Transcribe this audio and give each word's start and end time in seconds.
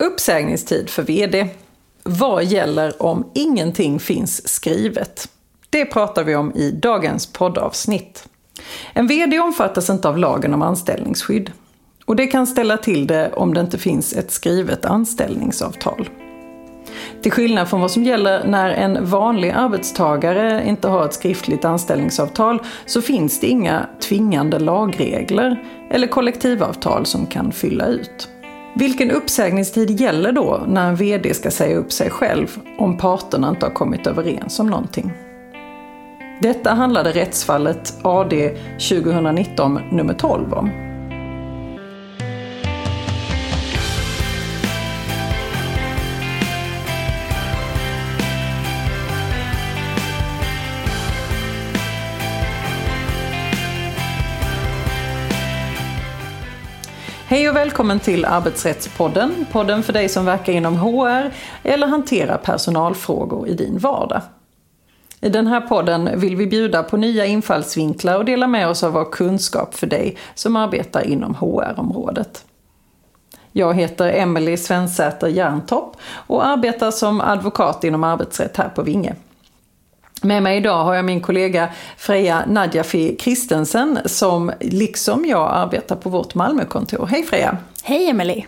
Uppsägningstid 0.00 0.90
för 0.90 1.02
VD. 1.02 1.48
Vad 2.02 2.44
gäller 2.44 3.02
om 3.02 3.30
ingenting 3.34 4.00
finns 4.00 4.48
skrivet? 4.48 5.28
Det 5.70 5.84
pratar 5.84 6.24
vi 6.24 6.36
om 6.36 6.52
i 6.54 6.70
dagens 6.70 7.26
poddavsnitt. 7.26 8.28
En 8.92 9.06
VD 9.06 9.38
omfattas 9.38 9.90
inte 9.90 10.08
av 10.08 10.18
lagen 10.18 10.54
om 10.54 10.62
anställningsskydd. 10.62 11.52
Och 12.04 12.16
det 12.16 12.26
kan 12.26 12.46
ställa 12.46 12.76
till 12.76 13.06
det 13.06 13.32
om 13.32 13.54
det 13.54 13.60
inte 13.60 13.78
finns 13.78 14.12
ett 14.12 14.30
skrivet 14.30 14.84
anställningsavtal. 14.84 16.08
Till 17.22 17.32
skillnad 17.32 17.68
från 17.68 17.80
vad 17.80 17.90
som 17.90 18.04
gäller 18.04 18.44
när 18.44 18.70
en 18.70 19.06
vanlig 19.06 19.50
arbetstagare 19.50 20.68
inte 20.68 20.88
har 20.88 21.04
ett 21.04 21.14
skriftligt 21.14 21.64
anställningsavtal 21.64 22.62
så 22.86 23.02
finns 23.02 23.40
det 23.40 23.46
inga 23.46 23.86
tvingande 24.00 24.58
lagregler 24.58 25.64
eller 25.90 26.06
kollektivavtal 26.06 27.06
som 27.06 27.26
kan 27.26 27.52
fylla 27.52 27.86
ut. 27.86 28.28
Vilken 28.74 29.10
uppsägningstid 29.10 30.00
gäller 30.00 30.32
då 30.32 30.64
när 30.68 30.88
en 30.88 30.96
VD 30.96 31.34
ska 31.34 31.50
säga 31.50 31.76
upp 31.76 31.92
sig 31.92 32.10
själv 32.10 32.58
om 32.78 32.98
parterna 32.98 33.48
inte 33.48 33.66
har 33.66 33.72
kommit 33.72 34.06
överens 34.06 34.60
om 34.60 34.66
någonting? 34.66 35.12
Detta 36.42 36.70
handlade 36.70 37.12
rättsfallet 37.12 37.94
AD 38.02 38.50
2019 38.88 39.80
nummer 39.90 40.14
12 40.14 40.52
om. 40.52 40.89
Hej 57.30 57.50
och 57.50 57.56
välkommen 57.56 58.00
till 58.00 58.24
Arbetsrättspodden. 58.24 59.46
Podden 59.52 59.82
för 59.82 59.92
dig 59.92 60.08
som 60.08 60.24
verkar 60.24 60.52
inom 60.52 60.76
HR 60.76 61.34
eller 61.62 61.86
hanterar 61.86 62.36
personalfrågor 62.36 63.48
i 63.48 63.54
din 63.54 63.78
vardag. 63.78 64.22
I 65.20 65.28
den 65.28 65.46
här 65.46 65.60
podden 65.60 66.20
vill 66.20 66.36
vi 66.36 66.46
bjuda 66.46 66.82
på 66.82 66.96
nya 66.96 67.26
infallsvinklar 67.26 68.18
och 68.18 68.24
dela 68.24 68.46
med 68.46 68.68
oss 68.68 68.82
av 68.82 68.92
vår 68.92 69.12
kunskap 69.12 69.74
för 69.74 69.86
dig 69.86 70.16
som 70.34 70.56
arbetar 70.56 71.06
inom 71.06 71.34
HR-området. 71.34 72.44
Jag 73.52 73.74
heter 73.74 74.12
Emelie 74.12 74.56
Svensäter 74.56 75.28
Järntopp 75.28 75.96
och 76.12 76.46
arbetar 76.46 76.90
som 76.90 77.20
advokat 77.20 77.84
inom 77.84 78.04
arbetsrätt 78.04 78.56
här 78.56 78.68
på 78.68 78.82
Vinge. 78.82 79.14
Med 80.22 80.42
mig 80.42 80.56
idag 80.56 80.84
har 80.84 80.94
jag 80.94 81.04
min 81.04 81.20
kollega 81.20 81.68
Freja 81.96 82.44
Nadjafi 82.46 83.16
Kristensen 83.16 83.98
som 84.04 84.52
liksom 84.60 85.24
jag 85.24 85.50
arbetar 85.54 85.96
på 85.96 86.08
vårt 86.08 86.34
Malmökontor. 86.34 87.06
Hej 87.06 87.22
Freja! 87.22 87.56
Hej 87.82 88.10
Emelie! 88.10 88.46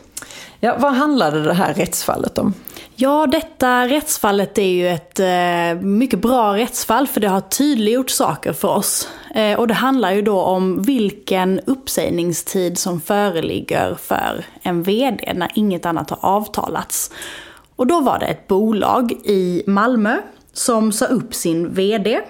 Ja, 0.60 0.76
vad 0.78 0.92
handlade 0.92 1.42
det 1.42 1.54
här 1.54 1.74
rättsfallet 1.74 2.38
om? 2.38 2.54
Ja, 2.94 3.26
detta 3.26 3.88
rättsfallet 3.88 4.58
är 4.58 4.62
ju 4.62 4.88
ett 4.88 5.20
eh, 5.20 5.86
mycket 5.86 6.18
bra 6.18 6.56
rättsfall 6.56 7.06
för 7.06 7.20
det 7.20 7.28
har 7.28 7.40
tydliggjort 7.40 8.10
saker 8.10 8.52
för 8.52 8.68
oss. 8.68 9.08
Eh, 9.34 9.58
och 9.58 9.68
det 9.68 9.74
handlar 9.74 10.12
ju 10.12 10.22
då 10.22 10.40
om 10.40 10.82
vilken 10.82 11.60
uppsägningstid 11.60 12.78
som 12.78 13.00
föreligger 13.00 13.94
för 13.94 14.44
en 14.62 14.82
VD 14.82 15.32
när 15.34 15.50
inget 15.54 15.86
annat 15.86 16.10
har 16.10 16.18
avtalats. 16.22 17.10
Och 17.76 17.86
då 17.86 18.00
var 18.00 18.18
det 18.18 18.26
ett 18.26 18.48
bolag 18.48 19.12
i 19.12 19.62
Malmö 19.66 20.16
som 20.53 20.92
sa 20.92 21.06
upp 21.06 21.34
sin 21.34 21.75
VD. 21.75 22.20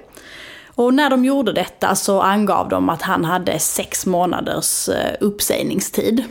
Och 0.74 0.94
när 0.94 1.10
de 1.10 1.24
gjorde 1.24 1.52
detta 1.52 1.94
så 1.94 2.20
angav 2.20 2.68
de 2.68 2.88
att 2.88 3.02
han 3.02 3.24
hade 3.24 3.58
sex 3.58 4.06
månaders 4.06 4.88
eh, 4.88 5.16
uppsägningstid. 5.20 6.24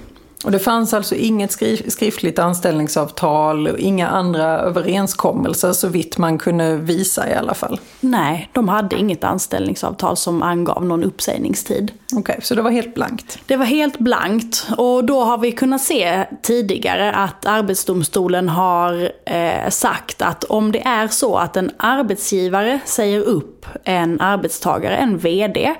Och 0.44 0.52
det 0.52 0.59
fanns 0.59 0.94
alltså 0.94 1.16
inget 1.16 1.52
skriftligt 1.88 2.39
anställningsavtal 2.39 3.67
och 3.67 3.80
inga 3.80 4.08
andra 4.08 4.45
överenskommelser 4.45 5.73
så 5.73 5.88
vitt 5.88 6.17
man 6.17 6.38
kunde 6.38 6.75
visa 6.75 7.30
i 7.30 7.34
alla 7.34 7.53
fall? 7.53 7.80
Nej, 8.00 8.50
de 8.53 8.69
hade 8.69 8.95
inget 8.95 9.23
anställningsavtal 9.23 10.17
som 10.17 10.44
angav 10.44 10.85
någon 10.85 11.03
uppsägningstid. 11.03 11.91
Okej, 12.13 12.19
okay, 12.19 12.41
så 12.41 12.56
det 12.56 12.62
var 12.62 12.72
helt 12.72 12.96
blankt? 12.96 13.40
Det 13.46 13.56
var 13.56 13.66
helt 13.66 14.00
blankt 14.00 14.68
och 14.78 15.06
då 15.06 15.24
har 15.24 15.38
vi 15.38 15.51
kunnat 15.51 15.81
se 15.81 16.25
tidigare 16.41 17.12
att 17.12 17.46
Arbetsdomstolen 17.46 18.50
har 18.50 19.12
eh, 19.25 19.69
sagt 19.69 20.22
att 20.22 20.44
om 20.44 20.72
det 20.72 20.81
är 20.88 21.07
så 21.07 21.35
att 21.38 21.57
en 21.57 21.72
arbetsgivare 21.78 22.80
säger 22.85 23.19
upp 23.19 23.66
en 23.84 24.22
arbetstagare, 24.22 24.96
en 24.96 25.18
VD, 25.18 25.75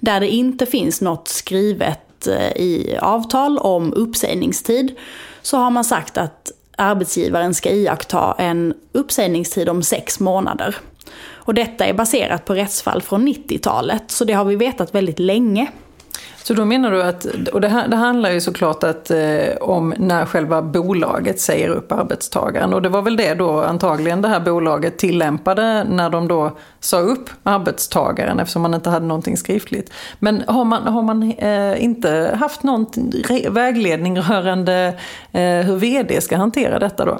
där 0.00 0.20
det 0.20 0.28
inte 0.28 0.66
finns 0.66 1.00
något 1.00 1.28
skrivet 1.28 2.05
Eh, 2.26 2.56
I 2.56 2.98
avtal 3.02 3.58
om 3.58 3.94
uppsägningstid 3.94 4.94
så 5.42 5.56
har 5.56 5.70
man 5.70 5.84
sagt 5.84 6.18
att 6.18 6.52
arbetsgivaren 6.76 7.54
ska 7.54 7.70
iaktta 7.70 8.34
en 8.38 8.74
uppsägningstid 8.92 9.68
om 9.68 9.82
sex 9.82 10.20
månader. 10.20 10.76
Och 11.34 11.54
detta 11.54 11.86
är 11.86 11.94
baserat 11.94 12.44
på 12.44 12.54
rättsfall 12.54 13.02
från 13.02 13.28
90-talet, 13.28 14.10
så 14.10 14.24
det 14.24 14.32
har 14.32 14.44
vi 14.44 14.56
vetat 14.56 14.94
väldigt 14.94 15.18
länge. 15.18 15.66
Så 16.46 16.54
då 16.54 16.64
menar 16.64 16.90
du 16.90 17.02
att, 17.02 17.26
och 17.52 17.60
det, 17.60 17.68
här, 17.68 17.88
det 17.88 17.96
handlar 17.96 18.30
ju 18.30 18.40
såklart 18.40 18.84
att, 18.84 19.10
eh, 19.10 19.56
om 19.60 19.94
när 19.98 20.26
själva 20.26 20.62
bolaget 20.62 21.40
säger 21.40 21.68
upp 21.68 21.92
arbetstagaren. 21.92 22.74
Och 22.74 22.82
det 22.82 22.88
var 22.88 23.02
väl 23.02 23.16
det 23.16 23.34
då 23.34 23.60
antagligen 23.60 24.22
det 24.22 24.28
här 24.28 24.40
bolaget 24.40 24.98
tillämpade 24.98 25.84
när 25.84 26.10
de 26.10 26.28
då 26.28 26.56
sa 26.80 26.98
upp 26.98 27.30
arbetstagaren 27.42 28.40
eftersom 28.40 28.62
man 28.62 28.74
inte 28.74 28.90
hade 28.90 29.06
någonting 29.06 29.36
skriftligt. 29.36 29.92
Men 30.18 30.42
har 30.46 30.64
man, 30.64 30.82
har 30.82 31.02
man 31.02 31.32
eh, 31.32 31.84
inte 31.84 32.36
haft 32.40 32.62
någon 32.62 32.86
vägledning 33.50 34.20
rörande 34.20 34.94
eh, 35.32 35.40
hur 35.42 35.76
vd 35.76 36.20
ska 36.20 36.36
hantera 36.36 36.78
detta 36.78 37.04
då? 37.04 37.18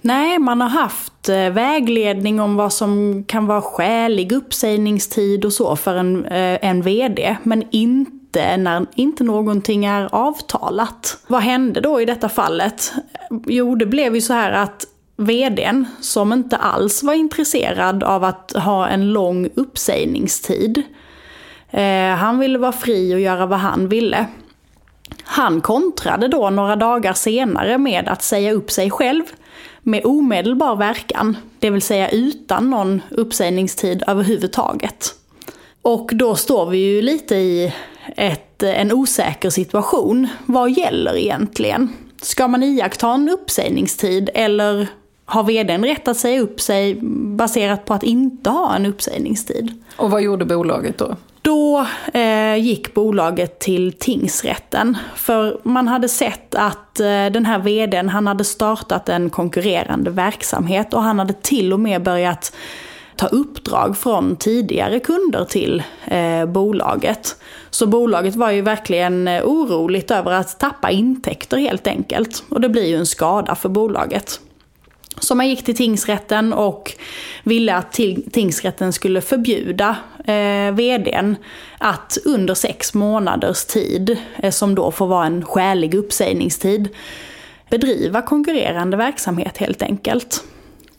Nej, 0.00 0.38
man 0.38 0.60
har 0.60 0.68
haft 0.68 1.28
eh, 1.28 1.50
vägledning 1.50 2.40
om 2.40 2.56
vad 2.56 2.72
som 2.72 3.24
kan 3.28 3.46
vara 3.46 3.62
skälig 3.62 4.32
uppsägningstid 4.32 5.44
och 5.44 5.52
så 5.52 5.76
för 5.76 5.94
en, 5.94 6.24
eh, 6.24 6.58
en 6.62 6.82
vd, 6.82 7.36
men 7.42 7.64
inte 7.70 8.15
inte 8.36 8.56
när 8.56 8.86
inte 8.94 9.24
någonting 9.24 9.84
är 9.84 10.14
avtalat. 10.14 11.18
Vad 11.26 11.42
hände 11.42 11.80
då 11.80 12.00
i 12.00 12.04
detta 12.04 12.28
fallet? 12.28 12.92
Jo, 13.46 13.74
det 13.74 13.86
blev 13.86 14.14
ju 14.14 14.20
så 14.20 14.32
här 14.32 14.52
att 14.52 14.86
vdn, 15.16 15.86
som 16.00 16.32
inte 16.32 16.56
alls 16.56 17.02
var 17.02 17.14
intresserad 17.14 18.02
av 18.02 18.24
att 18.24 18.52
ha 18.56 18.88
en 18.88 19.12
lång 19.12 19.48
uppsägningstid, 19.54 20.82
eh, 21.70 22.14
han 22.14 22.38
ville 22.38 22.58
vara 22.58 22.72
fri 22.72 23.14
och 23.14 23.20
göra 23.20 23.46
vad 23.46 23.58
han 23.58 23.88
ville. 23.88 24.26
Han 25.24 25.60
kontrade 25.60 26.28
då 26.28 26.50
några 26.50 26.76
dagar 26.76 27.12
senare 27.12 27.78
med 27.78 28.08
att 28.08 28.22
säga 28.22 28.52
upp 28.52 28.70
sig 28.70 28.90
själv 28.90 29.22
med 29.82 30.06
omedelbar 30.06 30.76
verkan, 30.76 31.36
det 31.58 31.70
vill 31.70 31.82
säga 31.82 32.08
utan 32.08 32.70
någon 32.70 33.02
uppsägningstid 33.10 34.02
överhuvudtaget. 34.06 35.14
Och 35.82 36.10
då 36.12 36.34
står 36.34 36.66
vi 36.66 36.78
ju 36.78 37.02
lite 37.02 37.36
i 37.36 37.74
ett, 38.16 38.62
en 38.62 38.92
osäker 38.92 39.50
situation. 39.50 40.28
Vad 40.46 40.70
gäller 40.70 41.16
egentligen? 41.16 41.88
Ska 42.22 42.48
man 42.48 42.62
iaktta 42.62 43.14
en 43.14 43.28
uppsägningstid 43.28 44.30
eller 44.34 44.88
har 45.24 45.42
vdn 45.42 45.84
rätt 45.84 46.08
att 46.08 46.16
säga 46.16 46.40
upp 46.40 46.60
sig 46.60 46.98
baserat 47.36 47.84
på 47.84 47.94
att 47.94 48.02
inte 48.02 48.50
ha 48.50 48.76
en 48.76 48.86
uppsägningstid? 48.86 49.82
Och 49.96 50.10
vad 50.10 50.22
gjorde 50.22 50.44
bolaget 50.44 50.98
då? 50.98 51.16
Då 51.42 51.86
eh, 52.14 52.56
gick 52.56 52.94
bolaget 52.94 53.58
till 53.58 53.92
tingsrätten. 53.92 54.96
För 55.14 55.60
man 55.62 55.88
hade 55.88 56.08
sett 56.08 56.54
att 56.54 57.00
eh, 57.00 57.06
den 57.06 57.46
här 57.46 57.58
vdn, 57.58 58.08
han 58.08 58.26
hade 58.26 58.44
startat 58.44 59.08
en 59.08 59.30
konkurrerande 59.30 60.10
verksamhet 60.10 60.94
och 60.94 61.02
han 61.02 61.18
hade 61.18 61.32
till 61.32 61.72
och 61.72 61.80
med 61.80 62.02
börjat 62.02 62.52
ta 63.16 63.26
uppdrag 63.26 63.98
från 63.98 64.36
tidigare 64.36 65.00
kunder 65.00 65.44
till 65.44 65.82
eh, 66.04 66.46
bolaget. 66.46 67.36
Så 67.70 67.86
bolaget 67.86 68.36
var 68.36 68.50
ju 68.50 68.62
verkligen 68.62 69.28
eh, 69.28 69.42
oroligt 69.44 70.10
över 70.10 70.32
att 70.32 70.58
tappa 70.58 70.90
intäkter 70.90 71.56
helt 71.56 71.86
enkelt. 71.86 72.44
Och 72.48 72.60
det 72.60 72.68
blir 72.68 72.86
ju 72.86 72.96
en 72.96 73.06
skada 73.06 73.54
för 73.54 73.68
bolaget. 73.68 74.40
Så 75.20 75.34
man 75.34 75.48
gick 75.48 75.64
till 75.64 75.76
tingsrätten 75.76 76.52
och 76.52 76.92
ville 77.42 77.74
att 77.74 77.92
tingsrätten 78.32 78.92
skulle 78.92 79.20
förbjuda 79.20 79.96
eh, 80.24 80.74
vdn 80.74 81.36
att 81.78 82.18
under 82.24 82.54
sex 82.54 82.94
månaders 82.94 83.64
tid, 83.64 84.16
eh, 84.36 84.50
som 84.50 84.74
då 84.74 84.90
får 84.90 85.06
vara 85.06 85.26
en 85.26 85.44
skälig 85.44 85.94
uppsägningstid, 85.94 86.88
bedriva 87.70 88.22
konkurrerande 88.22 88.96
verksamhet 88.96 89.56
helt 89.58 89.82
enkelt. 89.82 90.44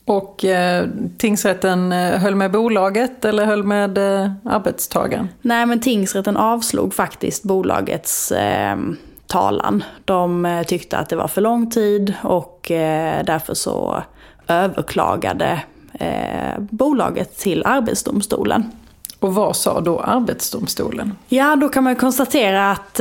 Och 0.07 0.45
eh, 0.45 0.87
tingsrätten 1.17 1.91
eh, 1.91 2.19
höll 2.19 2.35
med 2.35 2.51
bolaget 2.51 3.25
eller 3.25 3.45
höll 3.45 3.63
med 3.63 3.97
eh, 3.97 4.31
arbetstagaren? 4.43 5.29
Nej, 5.41 5.65
men 5.65 5.79
tingsrätten 5.79 6.37
avslog 6.37 6.93
faktiskt 6.93 7.43
bolagets 7.43 8.31
eh, 8.31 8.77
talan. 9.27 9.83
De 10.05 10.45
eh, 10.45 10.63
tyckte 10.63 10.97
att 10.97 11.09
det 11.09 11.15
var 11.15 11.27
för 11.27 11.41
lång 11.41 11.69
tid 11.71 12.13
och 12.23 12.71
eh, 12.71 13.25
därför 13.25 13.53
så 13.53 14.03
överklagade 14.47 15.61
eh, 15.93 16.59
bolaget 16.59 17.37
till 17.37 17.63
Arbetsdomstolen. 17.65 18.71
Och 19.19 19.35
vad 19.35 19.55
sa 19.55 19.81
då 19.81 19.99
Arbetsdomstolen? 19.99 21.15
Ja, 21.27 21.55
då 21.55 21.69
kan 21.69 21.83
man 21.83 21.95
konstatera 21.95 22.71
att 22.71 22.99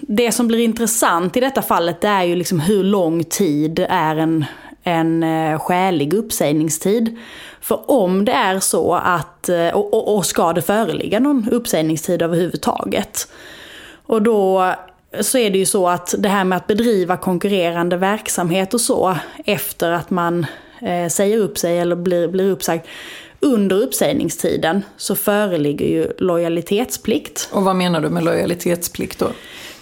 det 0.00 0.32
som 0.32 0.48
blir 0.48 0.58
intressant 0.58 1.36
i 1.36 1.40
detta 1.40 1.62
fallet 1.62 2.00
det 2.00 2.08
är 2.08 2.22
ju 2.22 2.36
liksom 2.36 2.60
hur 2.60 2.84
lång 2.84 3.24
tid 3.24 3.86
är 3.88 4.16
en, 4.16 4.44
en 4.82 5.22
eh, 5.22 5.58
skälig 5.58 6.14
uppsägningstid. 6.14 7.18
För 7.60 7.90
om 7.90 8.24
det 8.24 8.32
är 8.32 8.60
så 8.60 8.94
att, 8.94 9.48
eh, 9.48 9.68
och, 9.68 9.94
och, 9.94 10.16
och 10.16 10.26
ska 10.26 10.52
det 10.52 10.62
föreligga 10.62 11.20
någon 11.20 11.48
uppsägningstid 11.50 12.22
överhuvudtaget. 12.22 13.28
Och 14.06 14.22
då 14.22 14.74
så 15.20 15.38
är 15.38 15.50
det 15.50 15.58
ju 15.58 15.66
så 15.66 15.88
att 15.88 16.14
det 16.18 16.28
här 16.28 16.44
med 16.44 16.56
att 16.56 16.66
bedriva 16.66 17.16
konkurrerande 17.16 17.96
verksamhet 17.96 18.74
och 18.74 18.80
så 18.80 19.16
efter 19.44 19.90
att 19.90 20.10
man 20.10 20.46
eh, 20.80 21.08
säger 21.08 21.38
upp 21.38 21.58
sig 21.58 21.78
eller 21.78 21.96
blir, 21.96 22.28
blir 22.28 22.50
uppsagd. 22.50 22.82
Under 23.42 23.76
uppsägningstiden 23.76 24.84
så 24.96 25.14
föreligger 25.14 25.86
ju 25.86 26.12
lojalitetsplikt. 26.18 27.48
Och 27.52 27.64
vad 27.64 27.76
menar 27.76 28.00
du 28.00 28.08
med 28.08 28.24
lojalitetsplikt 28.24 29.18
då? 29.18 29.28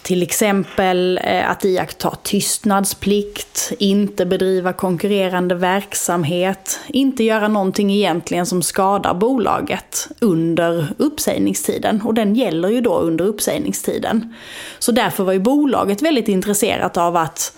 Till 0.03 0.23
exempel 0.23 1.21
eh, 1.25 1.51
att 1.51 1.65
iaktta 1.65 2.11
tystnadsplikt, 2.23 3.73
inte 3.79 4.27
bedriva 4.27 4.73
konkurrerande 4.73 5.55
verksamhet, 5.55 6.81
inte 6.89 7.25
göra 7.25 7.49
någonting 7.49 7.93
egentligen 7.93 8.47
som 8.47 8.63
skadar 8.63 9.15
bolaget 9.15 10.09
under 10.21 10.87
uppsägningstiden. 10.97 12.03
Och 12.03 12.15
den 12.15 12.35
gäller 12.35 12.69
ju 12.69 12.81
då 12.81 12.99
under 12.99 13.25
uppsägningstiden. 13.25 14.35
Så 14.79 14.93
därför 14.93 15.25
var 15.25 15.33
ju 15.33 15.39
bolaget 15.39 16.03
väldigt 16.03 16.29
intresserat 16.29 16.97
av 16.97 17.17
att 17.17 17.53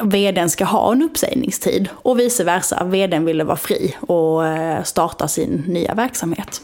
vdn 0.00 0.50
ska 0.50 0.64
ha 0.64 0.92
en 0.92 1.02
uppsägningstid 1.02 1.88
och 1.92 2.18
vice 2.18 2.44
versa. 2.44 2.84
Vdn 2.84 3.24
ville 3.24 3.44
vara 3.44 3.56
fri 3.56 3.96
och 4.00 4.46
eh, 4.46 4.82
starta 4.82 5.28
sin 5.28 5.64
nya 5.66 5.94
verksamhet. 5.94 6.60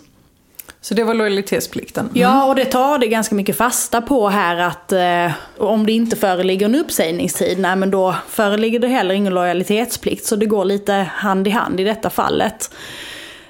Så 0.81 0.95
det 0.95 1.05
var 1.05 1.15
lojalitetsplikten? 1.15 2.07
Mm. 2.07 2.21
Ja, 2.21 2.45
och 2.45 2.55
det 2.55 2.65
tar 2.65 2.99
det 2.99 3.07
ganska 3.07 3.35
mycket 3.35 3.57
fasta 3.57 4.03
på 4.03 4.29
här 4.29 4.57
att 4.57 4.93
eh, 4.93 5.33
om 5.59 5.87
det 5.87 5.93
inte 5.93 6.17
föreligger 6.17 6.67
en 6.67 6.75
uppsägningstid, 6.75 7.59
nej 7.59 7.77
men 7.77 7.91
då 7.91 8.15
föreligger 8.29 8.79
det 8.79 8.89
heller 8.89 9.15
ingen 9.15 9.35
lojalitetsplikt. 9.35 10.25
Så 10.25 10.37
det 10.37 10.47
går 10.47 10.65
lite 10.65 10.93
hand 10.93 11.49
i 11.49 11.51
hand 11.51 11.81
i 11.81 11.85
detta 11.85 12.11
fallet. 12.11 12.75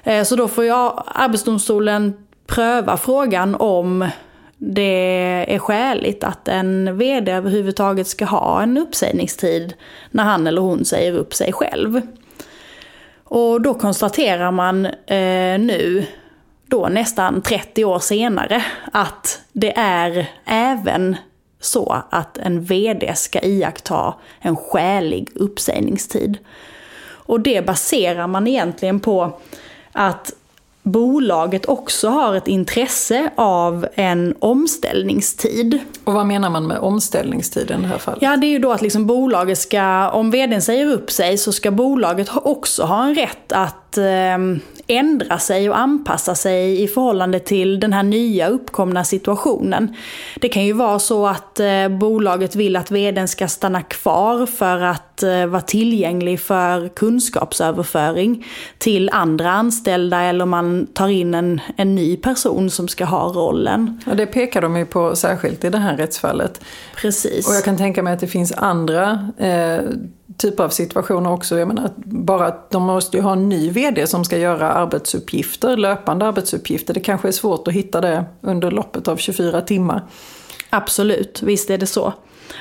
Eh, 0.03 0.23
så 0.23 0.35
då 0.35 0.47
får 0.47 0.65
jag 0.65 1.03
Arbetsdomstolen 1.07 2.13
pröva 2.47 2.97
frågan 2.97 3.55
om 3.55 4.09
det 4.57 5.45
är 5.47 5.59
skäligt 5.59 6.23
att 6.23 6.47
en 6.47 6.97
vd 6.97 7.31
överhuvudtaget 7.31 8.07
ska 8.07 8.25
ha 8.25 8.61
en 8.61 8.77
uppsägningstid 8.77 9.73
när 10.11 10.23
han 10.23 10.47
eller 10.47 10.61
hon 10.61 10.85
säger 10.85 11.13
upp 11.13 11.33
sig 11.33 11.53
själv. 11.53 12.01
Och 13.23 13.61
då 13.61 13.73
konstaterar 13.73 14.51
man 14.51 14.85
eh, 14.85 15.59
nu 15.59 16.05
då 16.67 16.87
nästan 16.87 17.41
30 17.41 17.85
år 17.85 17.99
senare 17.99 18.65
att 18.91 19.41
det 19.53 19.77
är 19.77 20.29
även 20.45 21.15
så 21.59 22.03
att 22.09 22.37
en 22.37 22.63
VD 22.63 23.15
ska 23.15 23.39
iaktta 23.39 24.13
en 24.39 24.55
skälig 24.55 25.29
uppsägningstid. 25.35 26.37
Och 27.27 27.39
det 27.39 27.65
baserar 27.65 28.27
man 28.27 28.47
egentligen 28.47 28.99
på 28.99 29.39
att 29.91 30.33
bolaget 30.85 31.65
också 31.65 32.09
har 32.09 32.35
ett 32.35 32.47
intresse 32.47 33.29
av 33.35 33.87
en 33.95 34.35
omställningstid. 34.39 35.79
Och 36.03 36.13
vad 36.13 36.25
menar 36.25 36.49
man 36.49 36.67
med 36.67 36.77
omställningstid 36.77 37.71
i 37.71 37.73
det 37.73 37.87
här 37.87 37.97
fallet? 37.97 38.21
Ja, 38.21 38.37
det 38.37 38.47
är 38.47 38.49
ju 38.49 38.59
då 38.59 38.71
att 38.71 38.81
liksom 38.81 39.05
bolaget 39.05 39.57
ska, 39.57 40.09
om 40.09 40.31
vdn 40.31 40.61
säger 40.61 40.85
upp 40.85 41.11
sig 41.11 41.37
så 41.37 41.51
ska 41.51 41.71
bolaget 41.71 42.29
också 42.35 42.83
ha 42.83 43.05
en 43.05 43.15
rätt 43.15 43.51
att 43.51 43.97
eh, 43.97 44.37
ändra 44.87 45.37
sig 45.37 45.69
och 45.69 45.77
anpassa 45.77 46.35
sig 46.35 46.83
i 46.83 46.87
förhållande 46.87 47.39
till 47.39 47.79
den 47.79 47.93
här 47.93 48.03
nya 48.03 48.47
uppkomna 48.47 49.03
situationen. 49.03 49.95
Det 50.41 50.49
kan 50.49 50.65
ju 50.65 50.73
vara 50.73 50.99
så 50.99 51.27
att 51.27 51.59
eh, 51.59 51.87
bolaget 51.87 52.55
vill 52.55 52.75
att 52.75 52.91
vdn 52.91 53.27
ska 53.27 53.47
stanna 53.47 53.81
kvar 53.81 54.45
för 54.45 54.81
att 54.81 55.14
eh, 55.23 55.45
vara 55.45 55.61
tillgänglig 55.61 56.39
för 56.39 56.87
kunskapsöverföring 56.87 58.45
till 58.77 59.09
andra 59.09 59.51
anställda 59.51 60.21
eller 60.21 60.45
man 60.45 60.87
tar 60.93 61.07
in 61.07 61.33
en, 61.33 61.61
en 61.77 61.95
ny 61.95 62.17
person 62.17 62.69
som 62.69 62.87
ska 62.87 63.05
ha 63.05 63.27
rollen. 63.27 64.01
Ja, 64.05 64.13
det 64.13 64.25
pekar 64.25 64.61
de 64.61 64.77
ju 64.77 64.85
på 64.85 65.15
särskilt 65.15 65.63
i 65.63 65.69
det 65.69 65.77
här 65.77 65.97
rättsfallet. 65.97 66.61
Precis. 66.95 67.47
Och 67.47 67.55
jag 67.55 67.63
kan 67.63 67.77
tänka 67.77 68.03
mig 68.03 68.13
att 68.13 68.19
det 68.19 68.27
finns 68.27 68.51
andra 68.51 69.29
eh, 69.37 69.79
typer 70.37 70.63
av 70.63 70.69
situationer 70.69 71.31
också. 71.31 71.59
Jag 71.59 71.67
menar, 71.67 71.91
bara 72.05 72.45
att 72.45 72.71
de 72.71 72.83
måste 72.83 73.17
ju 73.17 73.23
ha 73.23 73.33
en 73.33 73.49
ny 73.49 73.69
VD 73.69 74.07
som 74.07 74.25
ska 74.25 74.37
göra 74.37 74.71
arbetsuppgifter, 74.71 75.77
löpande 75.77 76.25
arbetsuppgifter. 76.25 76.93
Det 76.93 76.99
kanske 76.99 77.27
är 77.27 77.31
svårt 77.31 77.67
att 77.67 77.73
hitta 77.73 78.01
det 78.01 78.25
under 78.41 78.71
loppet 78.71 79.07
av 79.07 79.17
24 79.17 79.61
timmar. 79.61 80.03
Absolut, 80.69 81.41
visst 81.41 81.69
är 81.69 81.77
det 81.77 81.87
så. 81.87 82.13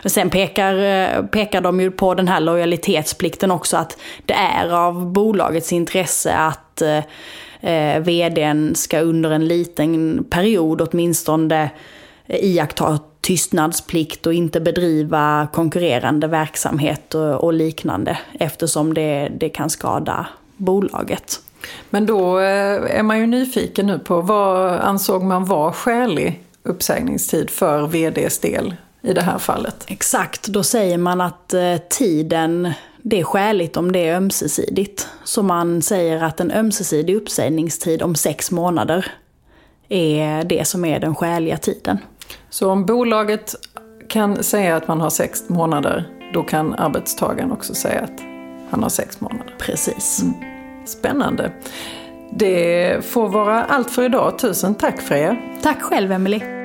Sen 0.05 0.31
pekar, 0.31 0.75
eh, 0.75 1.23
pekar 1.23 1.61
de 1.61 1.81
ju 1.81 1.91
på 1.91 2.15
den 2.15 2.29
här 2.29 2.41
lojalitetsplikten 2.41 3.51
också, 3.51 3.77
att 3.77 3.99
det 4.27 4.35
är 4.35 4.71
av 4.73 5.07
bolagets 5.07 5.73
intresse 5.73 6.35
att 6.35 6.83
eh, 6.83 7.03
eh 7.61 8.01
vdn 8.01 8.75
ska 8.75 9.01
under 9.01 9.31
en 9.31 9.49
liten 9.49 10.25
period 10.31 10.81
åtminstone 10.81 11.71
eh, 12.27 12.45
iaktta 12.45 12.99
tystnadsplikt 13.21 14.27
och 14.27 14.35
inte 14.35 14.61
bedriva 14.61 15.49
konkurrerande 15.53 16.27
verksamhet 16.27 17.15
och, 17.15 17.45
och 17.45 17.53
liknande 17.53 18.19
eftersom 18.33 18.95
det, 18.95 19.29
det 19.41 19.49
kan 19.49 19.71
skada 19.71 20.27
bolaget. 20.57 21.41
Men 21.91 22.07
då 22.07 22.37
är 22.37 23.03
man 23.03 23.19
ju 23.19 23.27
nyfiken 23.27 23.87
nu 23.87 23.99
på 23.99 24.21
vad 24.21 24.73
ansåg 24.73 25.23
man 25.23 25.45
var 25.45 25.73
skälig 25.73 26.41
uppsägningstid 26.63 27.51
för 27.51 27.87
VDs 27.87 28.39
del 28.39 28.75
i 29.05 29.13
det 29.13 29.23
här 29.23 29.39
fallet? 29.39 29.85
Exakt, 29.87 30.47
då 30.47 30.63
säger 30.63 30.99
man 30.99 31.21
att 31.21 31.55
eh, 31.55 31.77
tiden 31.91 32.73
det 33.07 33.21
är 33.21 33.25
skäligt 33.25 33.77
om 33.77 33.93
det 33.93 34.09
är 34.09 34.17
ömsesidigt. 34.17 35.09
Så 35.25 35.43
man 35.43 35.83
säger 35.83 36.23
att 36.23 36.41
en 36.41 36.51
ömsesidig 36.51 37.17
uppsägningstid 37.17 38.03
om 38.03 38.15
sex 38.15 38.51
månader 38.51 39.07
är 39.89 40.45
det 40.45 40.65
som 40.69 40.85
är 40.85 41.01
den 41.01 41.15
skäliga 41.15 41.57
tiden. 41.57 41.99
Så 42.51 42.71
om 42.71 42.87
bolaget 42.87 43.55
kan 44.09 44.43
säga 44.43 44.77
att 44.77 44.89
man 44.89 45.01
har 45.01 45.11
sex 45.11 45.49
månader, 45.49 46.05
då 46.35 46.43
kan 46.43 46.75
arbetstagaren 46.75 47.53
också 47.53 47.75
säga 47.75 48.01
att 48.01 48.21
han 48.71 48.83
har 48.83 48.91
sex 48.91 49.21
månader. 49.21 49.55
Precis. 49.59 50.23
Mm. 50.23 50.35
Spännande. 50.87 51.53
Det 52.33 53.05
får 53.05 53.29
vara 53.29 53.65
allt 53.65 53.91
för 53.91 54.03
idag. 54.03 54.39
Tusen 54.39 54.75
tack 54.75 55.01
Freja. 55.01 55.37
Tack 55.63 55.83
själv 55.83 56.13
Emelie. 56.13 56.64